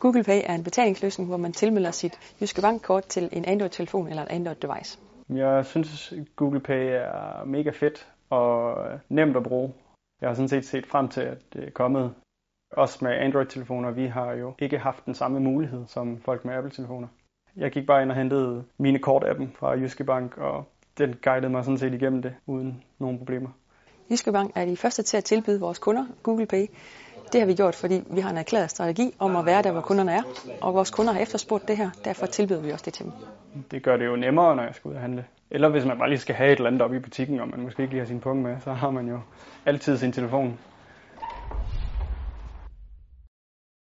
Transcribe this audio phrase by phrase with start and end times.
[0.00, 4.22] Google Pay er en betalingsløsning, hvor man tilmelder sit Jyske Bank-kort til en Android-telefon eller
[4.22, 4.98] et Android-device.
[5.28, 8.76] Jeg synes, Google Pay er mega fedt og
[9.08, 9.72] nemt at bruge.
[10.20, 12.14] Jeg har sådan set set frem til, at det er kommet.
[12.72, 17.08] Også med Android-telefoner, vi har jo ikke haft den samme mulighed som folk med Apple-telefoner.
[17.56, 20.64] Jeg gik bare ind og hentede mine kort-appen fra Jyske Bank, og
[20.98, 23.48] den guidede mig sådan set igennem det uden nogen problemer.
[24.10, 26.66] Jyske Bank er de første til at tilbyde vores kunder Google Pay.
[27.32, 29.80] Det har vi gjort, fordi vi har en erklæret strategi om at være der, hvor
[29.80, 30.22] kunderne er,
[30.60, 33.12] og vores kunder har efterspurgt det her, derfor tilbyder vi også det til dem.
[33.70, 35.24] Det gør det jo nemmere, når jeg skal ud og handle.
[35.50, 37.60] Eller hvis man bare lige skal have et eller andet op i butikken, og man
[37.60, 39.20] måske ikke lige har sin punkt med, så har man jo
[39.66, 40.58] altid sin telefon